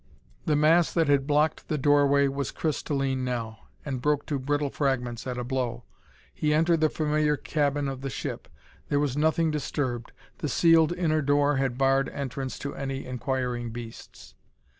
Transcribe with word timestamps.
The 0.47 0.55
mass 0.55 0.91
that 0.93 1.07
had 1.07 1.27
blocked 1.27 1.67
the 1.67 1.77
doorway 1.77 2.27
was 2.27 2.49
crystalline 2.49 3.23
now, 3.23 3.67
and 3.85 4.01
broke 4.01 4.25
to 4.25 4.39
brittle 4.39 4.71
fragments 4.71 5.27
at 5.27 5.37
a 5.37 5.43
blow. 5.43 5.83
He 6.33 6.55
entered 6.55 6.81
the 6.81 6.89
familiar 6.89 7.37
cabin 7.37 7.87
of 7.87 8.01
the 8.01 8.09
ship. 8.09 8.47
There 8.89 8.99
was 8.99 9.15
nothing 9.15 9.51
disturbed; 9.51 10.11
the 10.39 10.49
sealed 10.49 10.91
inner 10.93 11.21
door 11.21 11.57
had 11.57 11.77
barred 11.77 12.09
entrance 12.09 12.57
to 12.65 12.73
any 12.73 13.05
inquiring 13.05 13.69
beasts. 13.69 14.33